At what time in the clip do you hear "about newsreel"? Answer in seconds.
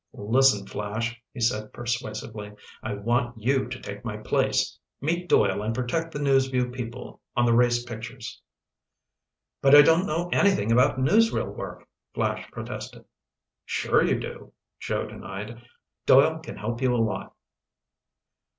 10.71-11.53